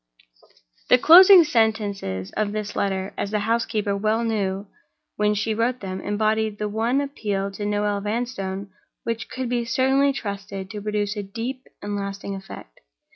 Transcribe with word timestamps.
The 0.89 0.97
closing 0.97 1.43
sentences 1.43 2.31
of 2.31 2.53
this 2.53 2.75
letter—as 2.75 3.29
the 3.29 3.41
housekeeper 3.41 3.95
well 3.95 4.23
knew 4.23 4.65
when 5.15 5.35
she 5.35 5.53
wrote 5.53 5.81
them—embodied 5.81 6.57
the 6.57 6.67
one 6.67 7.01
appeal 7.01 7.51
to 7.51 7.67
Noel 7.67 8.01
Vanstone 8.01 8.71
which 9.03 9.29
could 9.29 9.47
be 9.47 9.63
certainly 9.63 10.11
trusted 10.11 10.71
to 10.71 10.81
produce 10.81 11.15
a 11.15 11.21
deep 11.21 11.67
and 11.83 11.95
lasting 11.95 12.33
effect. 12.33 12.79